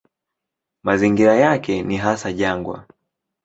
Mazingira 0.83 1.35
yake 1.35 1.83
ni 1.83 1.97
hasa 1.97 2.33
jangwa. 2.33 2.85